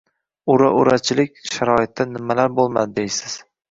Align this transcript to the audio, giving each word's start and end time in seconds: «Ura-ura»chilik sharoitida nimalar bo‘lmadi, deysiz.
«Ura-ura»chilik 0.53 1.39
sharoitida 1.59 2.11
nimalar 2.17 2.61
bo‘lmadi, 2.61 2.97
deysiz. 3.01 3.43